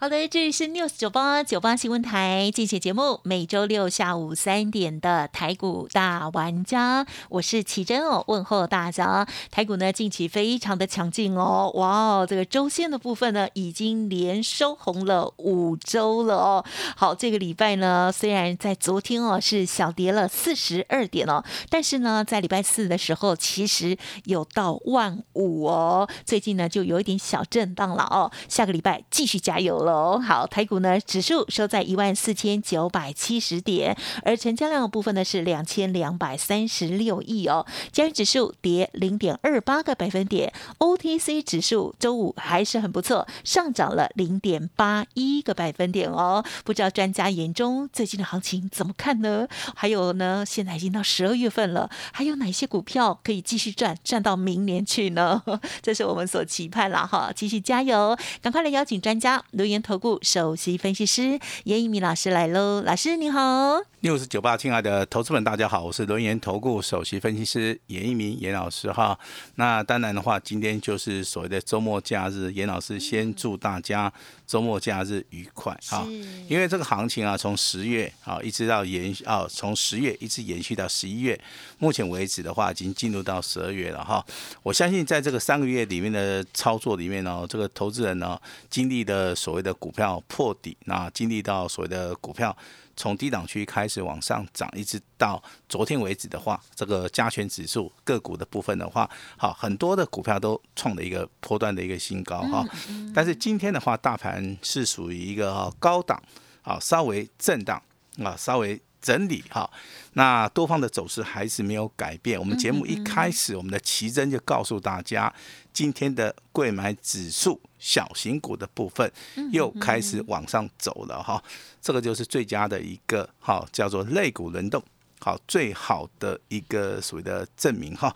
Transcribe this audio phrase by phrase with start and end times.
[0.00, 9.26] 好的，这里是 News 九八九八新闻台，进行节目，每周六下午三点的台股大玩家，我是奇珍哦，问候大家。
[9.50, 16.64] 台股呢近期非常的强劲哦，哇哦，这个周线的部分呢已经连收红了五周了哦。
[16.96, 30.20] 好，这个礼拜呢虽然在昨天哦是小跌了四十二点哦，但是呢在礼拜四的时候其实有到万五哦，最近呢就有一点小震荡了哦，下个礼拜继续加油了。
[30.20, 37.66] 好，台股呢指数收在一万四千九百七十点，而成交量的部分呢是两千两百三十六亿哦。
[37.90, 46.44] 加元指数跌零点二八个百分点，OTC 指数周五还是很不错，上涨了零点八一个百分点哦。
[46.64, 49.48] 不知道专家眼中最近的行情怎么看呢？
[49.74, 55.42] 还有呢，现在已经到十二月份了，还有哪些股票可以继续赚，赚到明年去呢？
[55.80, 59.77] 这是我们所期盼了哈，继续加油，赶快来邀请专家留言。
[59.80, 63.97] 投顾首席分析师严一鸣老师来喽，老师你好。
[64.00, 69.18] 六十九八，亲爱的投资们，大家好，我是轮研投顾首席分析师严一鸣严老师哈。
[69.56, 74.12] 那当然的话，今天就是所谓的周末假日，严老师先祝大家
[74.46, 76.06] 周末假日愉快哈。
[76.46, 81.38] 因为这个行情啊，从十月啊一直到延啊，从十月一直延续到十一月，
[81.78, 84.24] 目前为止的话，已经进入到十二月了哈。
[84.62, 88.40] 我相信在这个三个月里面的操作里面呢，这个投资人呢，
[88.70, 92.56] 经历的所谓的股票破底，那经历到所谓的股票。
[92.98, 102.66] 从低档区开始往上涨，一直到昨天为止的话，这个加权指数个股的部分的话，好，很多的股票都创了一个波段的一个新高哈。
[103.14, 106.20] 但是今天的话，大盘是属于一个高档
[106.62, 107.80] 啊，稍微震荡
[108.18, 109.68] 啊，稍微整理哈。
[110.12, 112.38] 那多方的走势还是没有改变。
[112.38, 115.32] 我们节目一开始，我们的奇珍就告诉大家，
[115.72, 117.60] 今天的贵买指数。
[117.80, 119.08] 小型股的部分
[119.52, 121.40] 又开始往上走了哈，
[121.80, 124.82] 这个就是最佳的一个哈，叫做类股轮动，
[125.20, 128.12] 好最好的一个所谓的证明哈。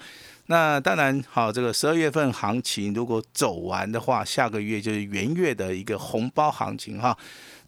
[0.47, 7.17] 那当然好，这个十二月份行情如果走完的话，下个月就是元月的一个红包行情哈。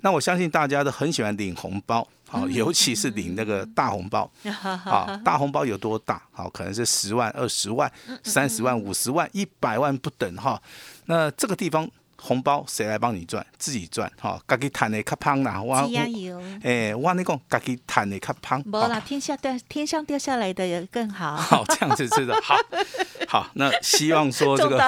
[0.01, 2.05] 那我相信大家都很喜欢领红包，
[2.41, 4.31] 好，尤其是领那个大红包，
[4.85, 6.23] 好，大红包有多大？
[6.33, 7.91] 好，可能是十万、二十万、
[8.23, 10.61] 三十万、五十万、一百万不等哈。
[11.07, 11.89] 那这个地方。
[12.17, 13.45] 红包谁来帮你赚？
[13.59, 15.63] 自己赚哈，自己赚的较胖啦。
[15.93, 16.41] 加油！
[16.63, 18.63] 哎，我你讲，自己赚的较胖。
[18.67, 21.37] 无啦，天下掉天上掉下来的也更好。
[21.37, 22.35] 好，这样子是的。
[22.43, 22.57] 好，
[23.29, 24.79] 好，那希望说这个，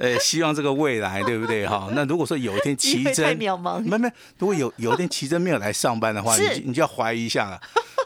[0.00, 1.88] 哎，希望这个未来对不对哈？
[1.94, 3.80] 那如果说有一天奇珍，渺茫。
[3.80, 4.08] 没没，
[4.38, 7.60] 如果有有一天奇珍没有来上班的话，你你就要怀疑一下了。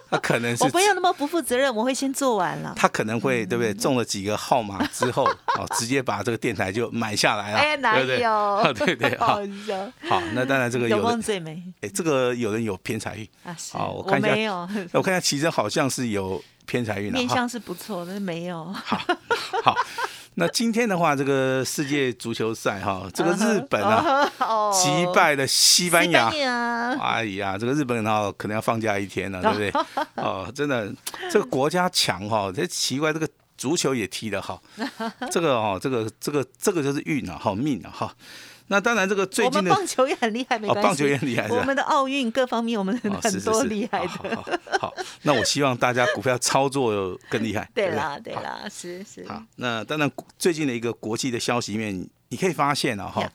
[0.10, 2.72] 他可能是我不要那么不负责任，我会先做完了。
[2.76, 3.74] 他可能会对不对？
[3.74, 7.58] 中了几个号码之后，哦，直接把这个电台就买下来了。
[7.58, 8.72] 哎，哪有？
[8.74, 9.40] 对对， 好，
[10.08, 11.62] 好，那当然这个有梦最美。
[11.80, 13.56] 哎，这个有人有偏财运啊？
[13.72, 18.64] 好，我看一下，我看一下，其实好像是有偏财运的，面相是不错，但是没有。
[18.72, 18.98] 好，
[19.64, 19.74] 好。
[20.38, 24.30] 那今天的话，这个世界足球赛哈， 这个日本啊
[24.70, 26.28] 击败了西班牙，
[27.00, 29.72] 哎呀，这个日本人哈可能要放假一天了，对不对？
[30.22, 30.92] 哦，真的，
[31.30, 33.26] 这个国家强哈，这奇怪，这个
[33.56, 34.62] 足球也踢得好，
[35.30, 38.14] 这个哦，这个这个这个就是运啊，好命啊，哈。
[38.68, 40.82] 那当然，这个最近的棒球也很厉害，没关系。
[40.82, 44.60] 棒球也很厉害，我们的奥运各方面，我们很多厉害的。
[44.80, 47.70] 好，那我希望大家股票操作更厉害。
[47.72, 49.24] 对啦，对啦，是是。
[49.28, 53.30] 好，那当然，最近的一个国际的消息面，你可以发现了哈，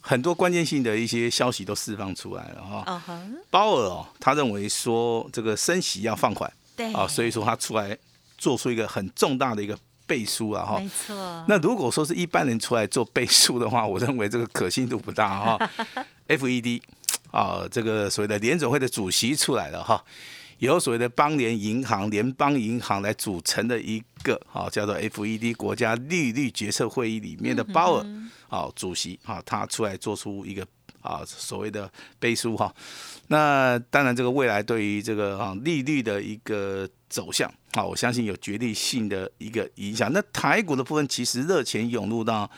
[0.00, 3.02] 很多关键性的一些消息都释放出来了哈。
[3.50, 7.96] 鲍尔哦，他认为说这个升息要放缓，对啊，所以说他出来
[8.38, 9.78] 做出一个很重大的一个。
[10.12, 11.44] 背书啊哈，没错。
[11.48, 15.70] 那如果说是一般人出来做背书的话， 我认为这个可信度不大哈。
[16.28, 16.82] FED
[17.30, 20.04] 啊，这个所谓的联总会的主席出来了哈，
[20.58, 28.06] 由所谓的邦联银行、联邦银行来组成的一个啊，叫做 FED 国家利率决策会议里面的鲍尔
[28.48, 30.62] 啊主席啊，他出来做出一个
[31.00, 32.70] 啊所谓的背书哈。
[33.28, 40.12] 那当然，这个未来对于这个啊利率的一个走向啊，我相信有决定性的一个影响。
[40.12, 42.50] 那台股的部分其实热钱涌入到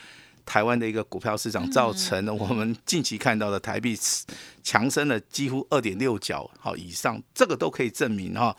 [0.45, 3.97] 台湾的一个股票市场，造成了我们近期看到的台币
[4.63, 8.55] 强升了几乎二点六角好以上，这个都可以证明哈。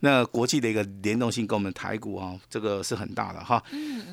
[0.00, 3.60] 那国际的一个联动性跟我们台股啊，这个是很大的哈。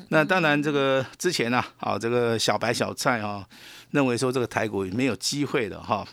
[0.08, 3.46] 那当然，这个之前呢，啊，这个小白小菜啊，
[3.90, 6.04] 认为说这个台股没有机会的哈，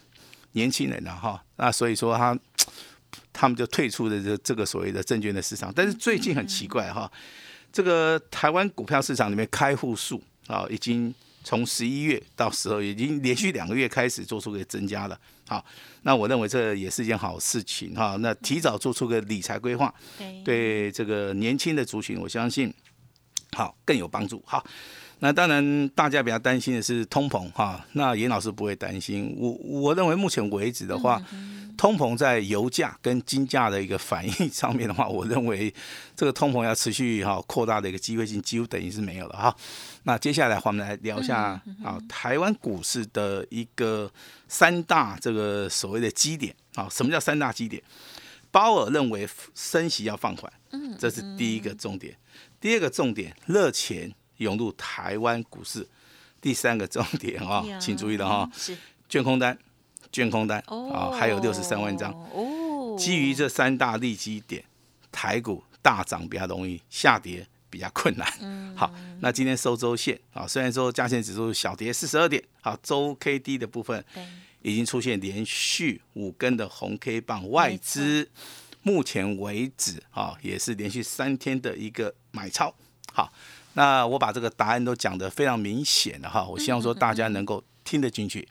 [0.52, 2.38] 年轻人的哈，那所以说他
[3.40, 5.72] 他们就退出了这这个所谓的证券的市场。
[5.74, 7.10] 但是最近很奇怪哈，
[7.72, 15.18] 这个台湾股票市场里面开户数啊，已经从十一月到十二月，已经连续两个月开始做出个增加了。
[15.48, 15.64] 好，
[16.02, 18.18] 那我认为这也是一件好事情哈。
[18.20, 19.94] 那提早做出个理财规划，
[20.44, 22.74] 对这个年轻的族群，我相信
[23.54, 24.44] 好更有帮助。
[24.46, 24.62] 好，
[25.20, 27.86] 那当然大家比较担心的是通膨哈。
[27.94, 31.24] 那严老师不会担心，我我认为目前为止的话，
[31.80, 35.74] 通膨在油价跟金价的一个反应上面的话，我认为
[36.14, 39.56] 这个通膨要持续哈扩大的一个机会性几乎等于是没有了哈。
[40.04, 44.12] 那接下来我们来聊一下啊，台湾股市的一个
[44.50, 47.82] 三大这个所谓的基点啊，什么叫三大基点？
[48.52, 52.14] 鲍尔认为升息要放缓，嗯，这是第一个重点。
[52.60, 55.88] 第二个重点，热钱涌入台湾股市。
[56.42, 58.76] 第三个重点啊，请注意了哈，是
[59.08, 59.58] 卷空单，
[60.12, 62.12] 卷空单啊，还有六十三万张。
[62.34, 64.64] 哦，基于这三大利基点，
[65.12, 67.48] 台股大涨比较容易，下跌。
[67.72, 74.04] 比较困难，嗯，好，那今天收周线啊，虽然说加权指数小跌四十二点，好，周 K D 的部分
[74.64, 78.28] 已经出现连续五根的红 K 棒，外资
[78.82, 82.74] 目前为止啊，也是连续三天的一个买超，
[83.14, 83.32] 好，
[83.74, 88.50] 那我把这个答案都讲得非常明显了哈，我希望说大家能够听得进去，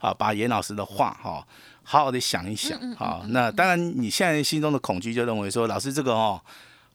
[0.00, 1.46] 好，把严老师的话哈，
[1.84, 6.40] 好好的想一想，好，那当然你现在心中的恐惧就认为说，老师这个哦。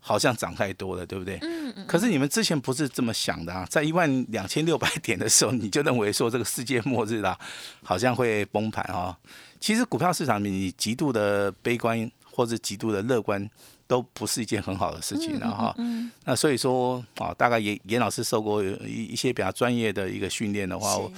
[0.07, 1.39] 好像涨太多了，对不对？
[1.41, 1.87] 嗯嗯。
[1.87, 7.35] 可是你们之前不是这么想的啊，在一万两千六百 点的时候，你就认为说这个世界末日啦，
[7.81, 9.17] 好像会崩盘啊。
[9.59, 13.49] 其实股票市场，你极度的悲观或者极度的乐观，
[13.87, 15.73] 都不是一件很好的事情了哈。
[15.79, 16.11] 嗯。
[16.23, 21.11] 那所以说啊，大概严严老师受过一一些比较专业的一个训练的话，我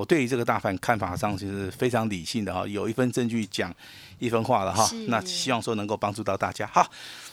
[0.00, 3.70] 我对于这个大盘看法上其实非常理性的哈，有一份证据讲
[4.18, 4.88] 一分话了哈。
[5.08, 6.88] 那希望说能够帮助到大家哈。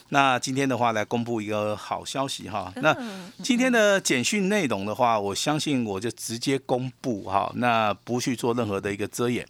[0.10, 2.94] 那今天的话来公布一个好消息哈，那
[3.42, 9.48] 今天的简讯内容的话，我相信我就直接公布哈，那不去做任何的一个遮掩，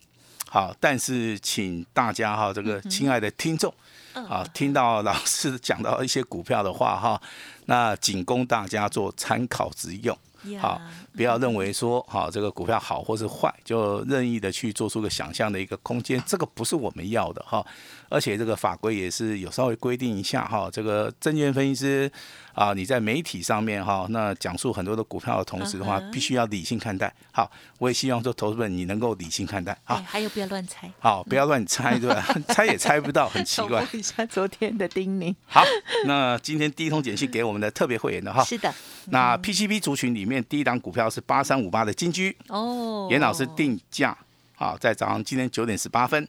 [0.47, 3.73] 好，但是请大家哈，这个亲爱的听众，
[4.13, 7.19] 啊，听到老师讲到一些股票的话哈，
[7.65, 10.15] 那仅供大家做参考之用。
[10.55, 10.79] 好，
[11.15, 17.65] 不要认为说好这个股票好或是坏，就任意的去做出个想象的一个空间，这个不是我们要的哈。
[18.09, 22.11] 而且这个法规也是有稍微规定一下哈，这个证券分析师。
[22.57, 27.13] 啊，你在媒体上面哈，那讲述很多的股票的同时的话，必须要理性看待。
[27.31, 29.77] 好，我也希望说，投资们你能够理性看待。
[29.83, 30.91] 好，还有不要乱猜。
[30.97, 32.25] 好，不要乱猜，对吧？
[32.49, 33.85] 猜也猜不到，很奇怪。
[33.93, 35.35] 一下昨天的叮咛。
[35.45, 35.63] 好，
[36.07, 38.43] 那今天第一通简讯给我们的特别会员的哈。
[38.43, 38.73] 是的。
[39.09, 42.35] 那 PCB 族群里面第一档股票是八三五八的金居。
[42.47, 43.07] 哦。
[43.11, 44.17] 严老师定价
[44.55, 46.27] 啊，在早上今天九点十八分，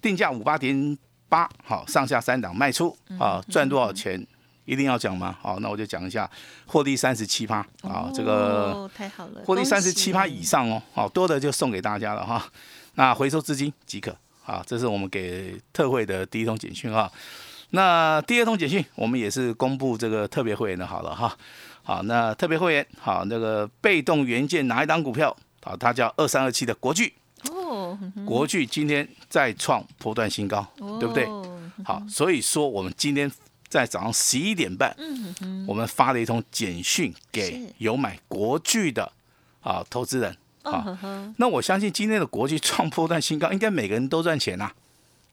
[0.00, 0.96] 定价五八点
[1.28, 4.26] 八，好，上下三档卖出啊，赚多少钱？
[4.64, 5.36] 一定要讲吗？
[5.40, 6.28] 好，那我就讲一下，
[6.66, 12.44] 获利三十七趴啊，这个太好了，获利三十七趴以上哦，好多的就送给大家了哈。
[12.94, 17.08] 那回收资金即可啊，这是我们给特惠的第一通简讯哈。
[17.70, 21.36] 那第二通简讯，我们也是公布这个特别会员的好了哈。
[21.84, 25.76] 好，那特别会员好，那个被动元件哪一档股票好？
[25.76, 27.14] 它叫二三二七的国巨
[27.86, 30.66] 哦，国巨今天再创波段新高，
[30.98, 31.26] 对不对？
[31.84, 33.30] 好，所以说我们今天。
[33.68, 34.96] 在早上十一点半，
[35.66, 39.12] 我们发了一通简讯给有买国巨的
[39.60, 40.96] 啊投资人啊。
[41.36, 44.70] 那我相信今天的国巨创破段新高，应该每个人都赚钱呐。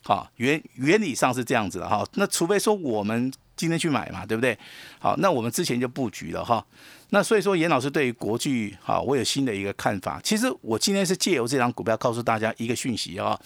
[0.01, 2.03] 好，原原理上是这样子的哈。
[2.15, 4.57] 那除非说我们今天去买嘛，对不对？
[4.97, 6.65] 好，那我们之前就布局了哈。
[7.13, 10.19] 那所以说，严老师对于国巨好，我有新的一个看法。
[10.23, 13.39] 其实我今天是借由这张股票告诉大家一个讯息啊，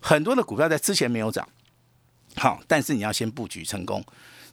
[0.00, 1.48] 很多的股票在之前没有涨。
[2.34, 4.04] 好，但是你要先布局成功。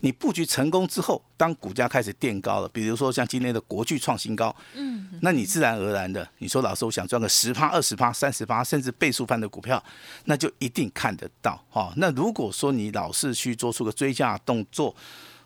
[0.01, 9.83] 你布局成功之后，当股价开始垫高了，比如说像今天的国巨创新高，嗯，那你自然而然的，你说老师我想赚个十趴、二十趴、三十趴，甚至倍数翻的股票，
[10.25, 11.91] 那就一定看得到哈。
[11.97, 14.95] 那如果说你老是去做出个追加动作，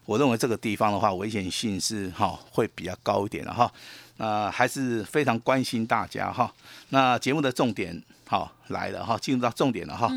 [0.06, 3.72] 我认为这个地方的话，危险性是哈会比较高一点的哈。
[4.18, 6.54] 那还是非常关心大家哈。
[6.90, 8.02] 那节目的重点。
[8.28, 10.12] 好来了哈，进入到重点了哈。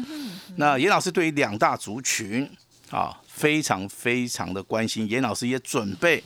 [0.57, 2.50] 那严老师对于两大族群
[2.90, 5.07] 啊，非常非常的关心。
[5.07, 6.25] 严老师也准备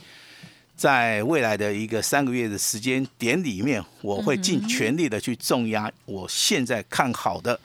[0.77, 7.59] 在未来的一个三个月的时间点里面，我会尽全力的去重压我现在看好的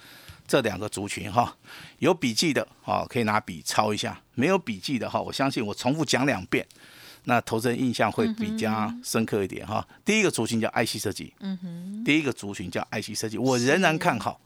[0.48, 1.56] 这两个族群哈。
[1.98, 6.66] 有笔记的啊，可以拿笔抄一下；没有笔记的哈，我相信我重复讲两遍，
[7.24, 9.86] 那投资人印象会比较深刻一点哈。
[10.04, 14.40] 第一个族群叫 IC 设计，嗯哼，第一个族群叫 IC 设计，我仍然看好，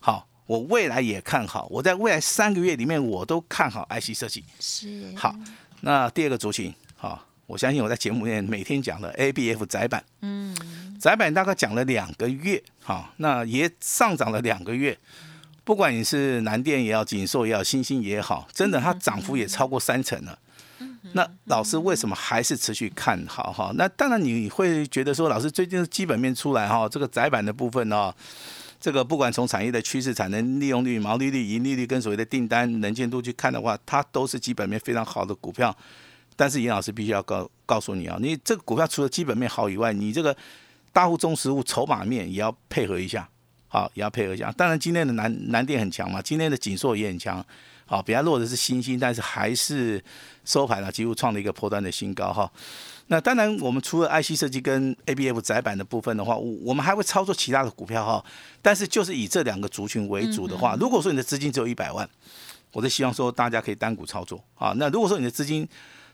[0.00, 5.34] 好，我未来也看好，我在未来三个月里面我都看好 IC 设计，是好。
[5.82, 7.26] 那第二个族群，好。
[7.46, 10.56] 我相信我在节目里面每天讲的 A B F 窄板，嗯，
[10.98, 14.98] 窄板大概讲了两个月，哈，那也上涨了两个月。
[15.64, 20.38] 不管你是南电也好，锦硕也好，星星也好，真的它涨幅也超过三成了。
[21.12, 23.52] 那老师为什么还是持续看好？
[23.52, 28.12] 哈，那当然你会觉得说，老师最近基本面出来哈，这个窄板的部分呢，
[28.80, 35.74] 这个不管从产业的趋势、产能利用率、毛利率、盈利率跟所谓的订单能见度去看的话，它都是基本面非常好的股票。
[36.36, 40.36] 但是严老师必须要告告诉你啊，你这个股票除了基本面好以外，你这个
[40.92, 43.28] 大户中实物筹码面也要配合一下，
[43.74, 44.52] 好，也要配合一下。
[44.52, 47.44] 当然今天的南南电很强嘛，今天的紧缩也很强，
[47.86, 50.00] 好，比较弱的是新兴，但是还是
[50.44, 52.48] 收盘了，几乎创了一个破端的新高哈。
[53.08, 58.24] 那当然，我们除了 IC 设计跟 ABF 窄板的部分的话，我我们还会操作其他的股票哈。
[58.62, 62.08] 但是就是以这两个族群为主的话，如果说你的资金只有一百万，
[62.70, 64.72] 我是希望说大家可以单股操作啊。
[64.76, 65.68] 那如果说你的资金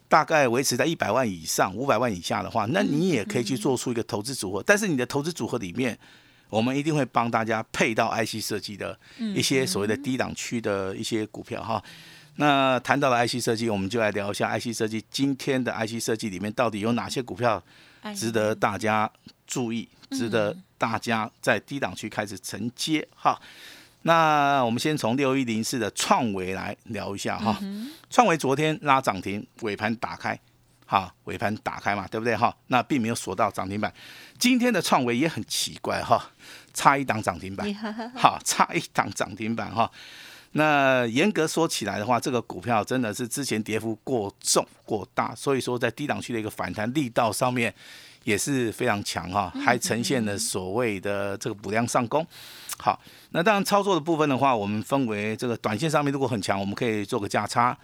[0.09, 4.63] 大概维持在一百万以上、五百万以下的话，那你也可以去做出一个投资组合。
[4.67, 5.99] 但是你的投资组合里面，
[6.51, 11.83] 我们一定会帮大家配到 IC 设计的一些所谓的低档区的一些股票哈。
[12.37, 17.63] 那谈到了 IC 设计，我们就来聊一下 IC 设计今天的 IC 设计里面到底有哪些股票
[18.15, 19.11] 值得大家
[19.47, 23.39] 注意，值得大家在低档区开始承接哈。
[24.03, 27.61] 那我们先从六一零四的创维来聊一下哈，
[28.09, 30.41] 创维昨天拉涨停，尾盘打开，
[30.91, 32.53] 好，尾盘打开嘛，对不对哈？
[32.67, 33.95] 那并没有锁到涨停板。
[34.41, 36.21] 今天的创维也很奇怪哈，
[36.75, 37.73] 差一档涨停板，
[38.17, 39.89] 好，差一档涨停板哈。
[40.51, 47.73] 那严格说起来的话，这个股票真的是之前跌幅过重过大，所以说在低档区的一个反弹力道上面
[48.25, 52.27] 也是非常强哈，还呈现了所谓的这个补量上攻。
[52.79, 57.79] 好，那当然操作的部分的话，我们分为这个短线上面如果很强，我们可以做个价差。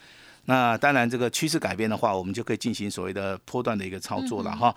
[0.47, 4.75] 那当然这个趋势改变的话，我们就可以进行所谓的波段的一个操作了哈。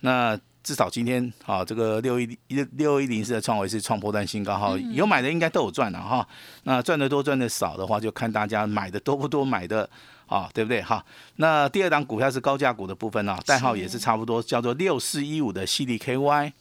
[0.00, 6.26] 那至少今天啊，这个六一六六一零四的创维是创波段新高哈，有买的应该都有赚了哈。
[6.64, 9.88] 那赚的多赚的少的话，就看大家买的多不多，买的。
[10.30, 10.80] 啊，对不对？
[10.80, 11.04] 哈，
[11.38, 16.52] 那第二档股票是高价股的部分啊，代号也是差不多，叫做六四一五的 C D K Y，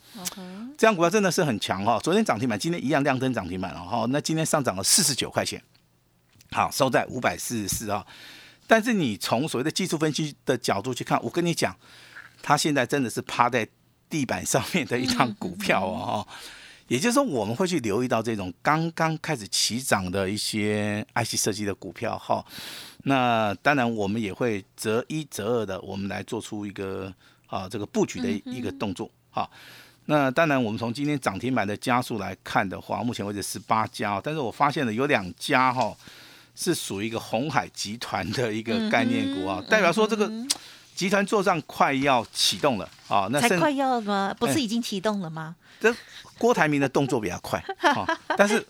[0.76, 2.00] 这样股票真的是很强哈。
[2.02, 4.08] 昨天涨停板，今天一样亮灯涨停板了哈。
[4.10, 5.62] 那今天上涨了四十九块钱，
[6.50, 8.04] 好，收在五百四十四啊。
[8.70, 11.76] 但是你从所谓的技术分析的角度去看，我跟你讲，
[12.44, 13.68] 它现在真的是趴在
[14.08, 16.28] 地板上面的一张股票哦。
[16.88, 22.46] 也就是说，我们会去留意到这种刚刚开始起涨的一些 IC 设计的股票哈。
[23.06, 27.12] 那当然，我们也会择一择二的，我们来做出一个
[27.48, 29.50] 啊这个布局的一个动作哈。
[30.06, 35.96] 那当然，我们从今天涨停板的加速来看的话，目前为止十八家，但是我发现了有两家哈
[36.62, 40.30] 是属于一个红海集团的一个概念股啊，代表说这个
[40.94, 43.30] 集团作战快要启动了啊。
[43.32, 44.36] 那才快要吗？
[44.38, 45.56] 不是已经启动了吗？
[45.80, 45.96] 这
[46.38, 47.64] 郭台铭的动作比较快，
[48.38, 48.62] 但是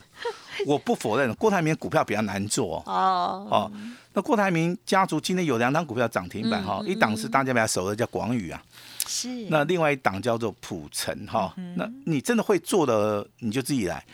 [0.67, 3.48] 我不否认郭台铭股票比较难做哦。
[3.50, 3.72] 哦。
[4.13, 8.62] 那郭台铭家族今天有两档股票涨停板哈，一档是大家比较熟的叫广宇啊，
[9.08, 9.48] 是。
[9.50, 14.05] 那另外一档叫做普成哈，那你真的会做的你就自己来，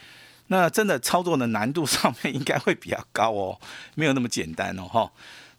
[0.47, 3.59] 那真的操作的难度上面应该会比较高哦，
[3.95, 5.11] 没有那么简单哦哈。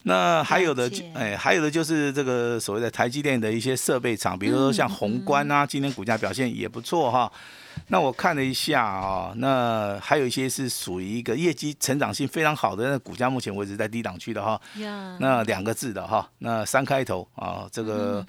[0.04, 7.30] 那还有的哎，还有的就是这个所谓的台积电的一些设备厂，比如说像宏观啊，今天股价表现也不错哈。
[7.88, 14.60] 那我看了一下啊，那还有一些是属于一个业绩成长性非常好的，那股价目前为止在低档区的哈。
[15.18, 18.24] 那两个字的哈，那三开头啊，这个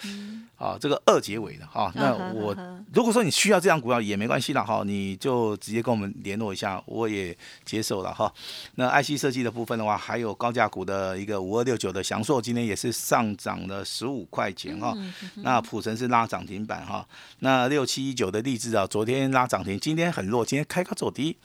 [0.57, 1.91] 啊这个二结尾的哈。
[1.95, 2.55] 那我
[2.93, 7.35] 如果说你需要这张股票也没关系了哈，你就直接跟我们联络一下，我也
[7.65, 8.31] 接受了哈。
[8.75, 14.95] 那 IC 设计的部分的话，还有高价股的一个五二六九的祥硕，今天也是上涨了十五块钱哈。
[15.35, 17.05] 那普成是拉涨停板哈。
[17.39, 19.47] 那六七一九的励志啊，昨天拉。
[19.47, 21.37] 涨停，今天很弱，今天开高走低，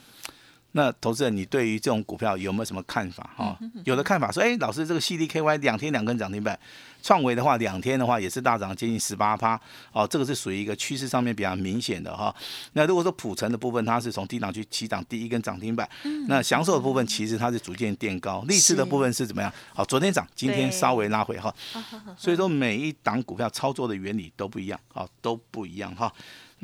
[0.73, 3.31] 那投资人，你对于这种股票有没有什么看法？
[3.37, 6.59] 哈， 有的看法说，哎，老师，这个 CDKY 两天两根涨停板，
[7.03, 9.61] 创维的话两天的话也是大涨接近十八趴，
[9.93, 12.35] 哦，这个是属于一个趋势上面比较明显的哈。
[12.73, 15.89] 那如果说普成的部分，它是从低档去起涨第一根涨停板，
[16.27, 19.53] 那享受的部分其实它是逐渐垫高，励志的部分是怎么样？
[19.75, 21.55] 好，昨天涨，今天稍微拉回哈。
[22.17, 26.11] 所以说每一档股票操作的原理都不一样，好，都不一样哈。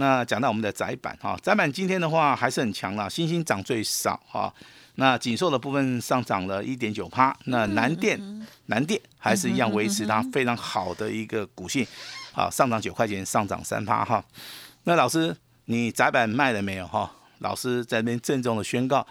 [0.00, 4.52] 那讲到我们的窄板哈，窄板今天的话还是很强了，星星涨最少哈。
[4.94, 8.18] 那锦硕的部分上涨了一点九趴，那南电
[8.66, 11.84] 南电还是一样维持它非常好的一个股性，
[12.32, 14.24] 啊，上涨九块钱，上涨三趴哈。
[14.84, 17.10] 那老师，你窄板卖了没有哈？
[17.40, 19.04] 老师在那边郑重的宣告，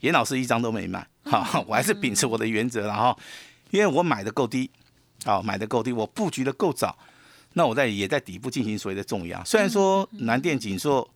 [0.00, 3.16] 严老师一张都没卖，哈，我还是秉持我的原则了哈，
[3.70, 4.68] 因为我买的够低，
[5.24, 6.98] 啊，买的够低，我布局的够早。
[7.54, 11.08] 那我在也在底部进行所谓的重压，虽然说南电、锦硕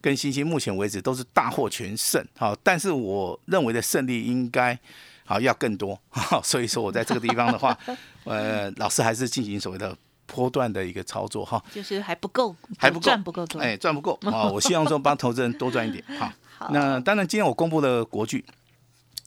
[0.00, 4.78] 跟新兴目前为止都是大获全胜，好，但是我认为的胜利应该
[5.24, 5.98] 好要更多，
[6.42, 7.78] 所以说我在这个地方的话，
[8.24, 9.96] 呃，老师还是进行所谓的
[10.26, 16.34] 波段的一个操作哈，就是还不够，还不够赚不够多，哎，赚不够啊，我希望说帮投资人多赚一点哈。
[16.70, 18.44] 那当然，今天我公布了国剧，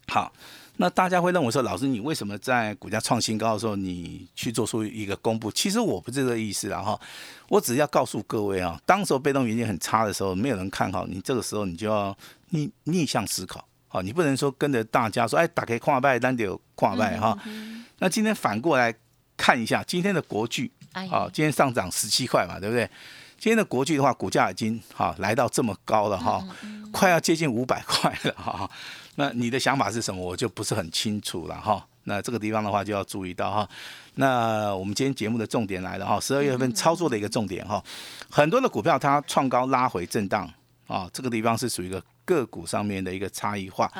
[0.07, 0.31] 好。
[0.79, 5.51] 那大家会认为说，老师你为什么在股价创新高的时候，你去做出一个公布？
[5.51, 6.99] 其实我不是这个意思啊哈，
[7.49, 12.15] 我只是要告诉各位啊，当时候被动元件很差的时候，没有人看好你，这个时候你就要
[12.51, 17.37] 逆逆向思考，啊，你不能说跟着大家说，哎，打开跨拜单点跨拜哈。
[17.97, 18.93] 那今天反过来
[19.35, 22.87] 看一下今天的国巨，啊，今天上涨十七块嘛，对不对？
[23.39, 26.43] 今天的国巨的话，股价已经哈来到这么高了哈，
[26.91, 28.69] 快要接近五百块了哈。
[29.19, 30.23] 那你的想法是什么？
[30.23, 31.83] 我就不是很清楚了哈。
[32.03, 33.67] 那这个地方的话就要注意到哈。
[34.13, 37.83] 那我们今天节目的重点来了哈，十二月份操作的一个重点哈。
[38.29, 40.47] 很多的股票它创高拉回震荡
[40.85, 43.91] 啊，这个地方是属于一个个股上面的一个差异化。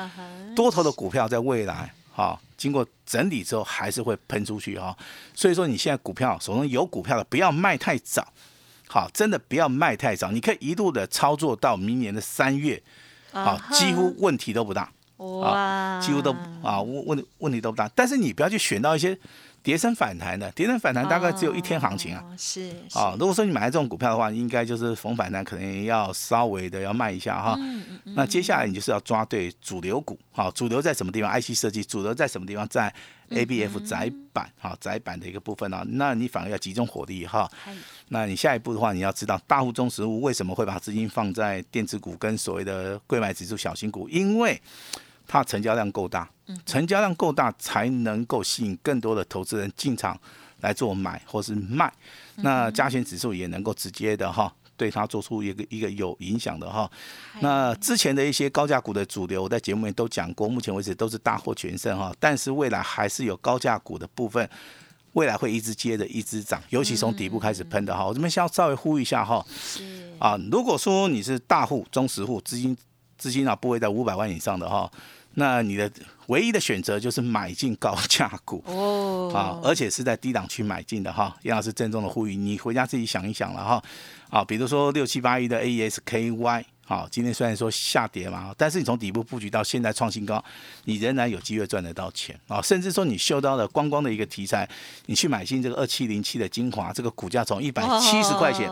[0.54, 4.96] 多头的股票在未来哈，经过整理之后还是会喷出去哈。
[5.34, 8.26] 所以说你现在股票手中有股票的不要卖太早，
[8.86, 10.30] 好，真的不要卖太早。
[10.30, 12.80] 你可以一路的操作到明年的三月，
[13.32, 14.90] 好，几乎问题都不大。
[15.18, 16.32] 哇，几乎都
[16.62, 19.18] 啊问问问题都不大，但是你不要去选到一些
[19.62, 27.58] 跌升反弹的，跌升反弹大概只有一天行情啊，是啊，如果说你买这种股票的话，应该就是逢反弹可能要稍微的要卖一下哈，
[28.14, 32.66] 那接下来你就是要抓对主流股，好，主流在什么地方？IC 设计主流在什么地方？
[32.68, 32.92] 在
[33.30, 37.50] ABF 窄板，好，窄板的一个部分啊，那你反而要集中火力哈，
[38.08, 44.58] 那你下一步的话，你要知道大户中实物为什么会把资金放在电子股跟所谓的贵买指数小型股，因为
[45.28, 46.28] 它成交量够大，
[46.66, 50.18] 成交量够大才能够吸引更多的投资人进场
[50.62, 51.92] 来做买或是卖，
[52.36, 56.90] 那加权指数也能够直接的哈对它做出一个一个有影响的哈。
[57.40, 62.12] 那之前的一些高价股的主流，我在节目里面都讲过，目前为止都是大获全胜哈。
[62.18, 64.48] 但是未来还是有高价股的部分，
[65.12, 68.06] 未来会一直接着一直涨，尤其从底部开始喷的哈。
[68.06, 69.44] 我这边先稍微呼吁一下哈，
[70.18, 72.76] 啊，如果说你是大户、中实户，资金
[73.16, 74.90] 资金啊部位在五百万以上的哈。
[75.34, 75.88] 那你的
[76.26, 81.36] 唯一的选择就是买进高价股哦，啊，而且是在低档区买进的哈。
[81.42, 83.82] 杨老师郑重的呼吁你回家自己想一想了哈。
[84.30, 90.44] 啊，比如说六七八一的 AESKY，好，今天虽然说下跌嘛，但是你从底部布局到现在创新高，
[90.84, 92.60] 你仍然有机会赚得到钱啊。
[92.60, 94.68] 甚至说你嗅到了光光的一个题材，
[95.06, 98.68] 你去买进这个二七零七的精华，这个股价从一百七十块钱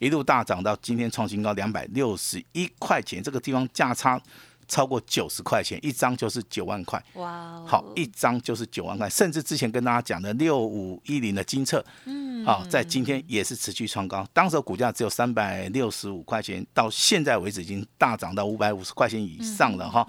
[0.00, 4.20] 一路大涨到今天创新高两百六十一块钱，这个地方价差。
[4.68, 7.62] 超过九十块钱一张就是九万块，哇！
[7.66, 20.06] 好，一张就是九万块，甚至之前跟大家讲的六五一零的金策，嗯，好，在今天也是持续创高，当时股价只有三百六十五块钱，到现在为止已经大涨到五百五十块钱以上了哈，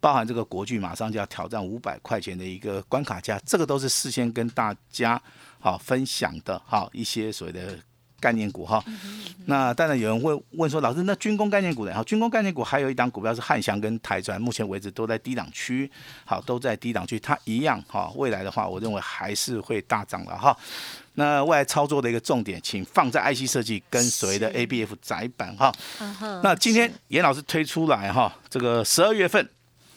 [0.00, 5.20] 包含这个国巨马上就要挑战五百块钱的一个关卡价，这个都是事先跟大家
[5.60, 7.78] 好分享的哈一些所谓的。
[8.22, 8.82] 概念股哈，
[9.46, 11.92] 那当然有人会问说，老师，那军工概念股呢？
[11.92, 15.90] 好，军工概念股还有一档股票是汉翔跟台船，目前为止都在低档区，
[16.24, 18.12] 好，都在低档区，它一样哈。
[18.14, 20.56] 未来的话，我认为还是会大涨了哈。
[21.14, 25.72] 那未来操作的一个重点，请放在 IC 设计跟所谓的 ABF 窄板哈。
[26.44, 29.44] 那今天严老师推出来哈，这个十二月份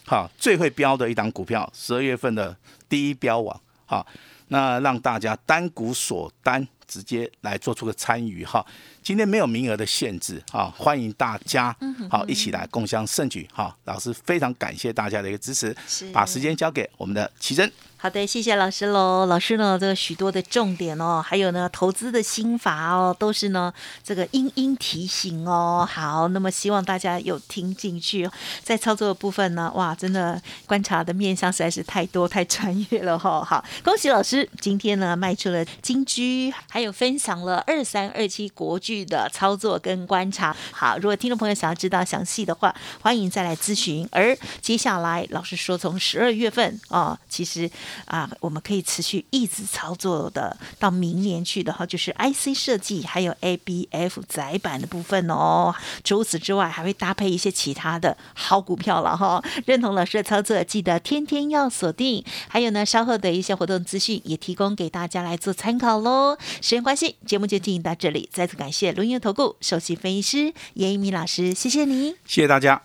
[0.04, 2.56] 哈最会标的一档股票，十二月份的
[2.88, 4.04] 第一标王哈。
[4.48, 8.64] 那让大家单股锁单直接来做出个参与哈。
[9.02, 11.74] 今天没有名额的限制哈，欢迎大家
[12.10, 13.76] 好一起来共襄盛举哈。
[13.84, 15.74] 老师非常感谢大家的一个支持，
[16.12, 17.70] 把时间交给我们的奇珍。
[17.98, 19.24] 好的，谢谢老师喽。
[19.26, 23.72] 老师呢，这个许多的重点哦，还有呢，投资的心法哦，都是呢
[24.04, 25.88] 这个殷殷提醒哦。
[25.90, 28.28] 好，那么希望大家有听进去，
[28.62, 33.42] 在操作的部分呢，哇，真的观察的面向实在是太多太专业了哈。
[33.42, 40.54] 好，恭喜老师，今天呢卖出了金居，还有分享了二三二七国剧的操作跟观察。
[40.72, 44.06] 好，如果听众朋友想要知道详细的话，欢迎再来咨询。
[44.12, 47.70] 而接下来老师说，从十二月份啊，其实。
[48.04, 55.74] 啊，我们可以持续一直操作的到明年去的哈，就是 IC 设计还有 ABF 窄板的部分哦。
[56.04, 59.42] 除此之外，还会搭配一些其他的好股票了哈。
[59.64, 62.22] 认同老师的操作，记得天天要锁定。
[62.48, 66.36] 还有呢，稍后的一些活动资讯也提供给大家来做参考喽。
[66.66, 68.28] 时间关系，节目就进行到这里。
[68.32, 72.82] 再次感谢轮研投顾首席分析师严一鸣老师，谢谢你，谢谢大家。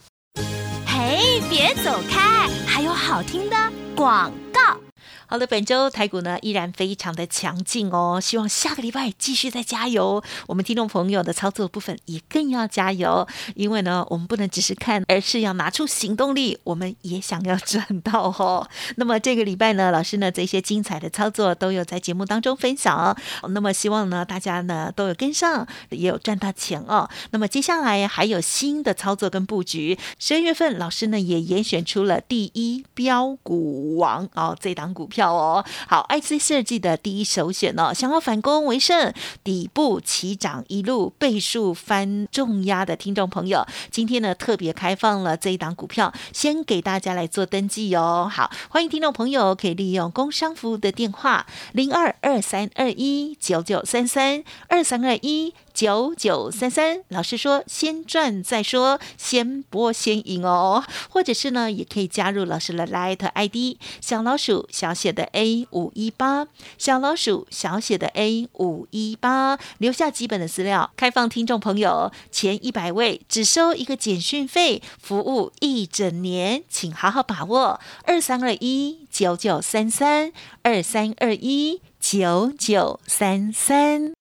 [0.86, 3.58] 嘿，别走开，还有好听的
[3.96, 4.80] 广告。
[5.32, 10.22] 好的，本周台股呢依然非常的强劲哦，希望下个礼拜继续再加油。
[10.46, 16.60] 我们听众朋友的操作部分也更要加油，因为呢，我们不能只是看，而是要拿出行动力。
[16.66, 18.68] 我们也想要赚到哦。
[18.98, 23.18] 那么这个礼拜呢，老师呢这些精彩的操作都有在节目当中分享。
[23.52, 27.10] 那么希望呢大家呢都有跟上，也有赚到钱哦。
[27.30, 29.98] 那么接下来还有新的操作跟布局。
[30.20, 48.30] 十二月份老师呢也严选出了第一标股王哦，这档股票哦，好，IC 设计的第一首选哦，想要反攻为胜，底部起涨一路倍数翻重压的听众朋友，今天呢特别开放了这一档股票，先给大家来做登记哦。
[48.32, 55.54] 好，欢迎听众朋友可以利用工商服务的电话零二二三二一九九三三二三二一。
[55.74, 60.84] 九九三三，老师说先赚再说，先播先赢哦。
[61.10, 80.32] 或者是呢，也可以加入老师的 Light ID 小老鼠小写的 A 五一八，小老鼠小写的 A 五一八，留下基本的资料，开放听众朋友前一百位只收一个简讯费，服务一整年，请好好把握二三二一九九三三
[80.62, 84.21] 二三二一九九三三。